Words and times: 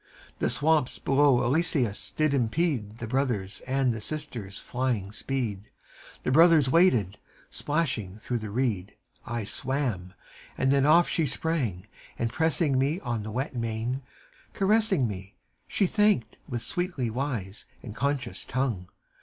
The 0.39 0.49
swamps 0.49 0.97
below 0.97 1.43
Eleusis 1.45 2.11
did 2.15 2.33
impede 2.33 2.97
The 2.97 3.05
brothers' 3.07 3.61
and 3.67 3.93
the 3.93 4.01
sister's 4.01 4.57
flying 4.57 5.11
speed: 5.11 5.69
The 6.23 6.31
brothers 6.31 6.71
waded: 6.71 7.19
splashing 7.51 8.15
through 8.17 8.39
the 8.39 8.49
reed, 8.49 8.95
I 9.27 9.43
swam: 9.43 10.15
then 10.57 10.87
off 10.87 11.07
she 11.07 11.27
sprang, 11.27 11.85
and 12.17 12.33
pressing 12.33 12.79
me 12.79 12.99
On 13.01 13.21
the 13.21 13.29
wet 13.29 13.55
mane, 13.55 14.01
caressing 14.53 15.07
me, 15.07 15.35
She 15.67 15.85
thanked 15.85 16.39
with 16.49 16.63
sweetly 16.63 17.11
wise 17.11 17.67
and 17.83 17.95
conscious 17.95 18.43
tongue. 18.43 18.87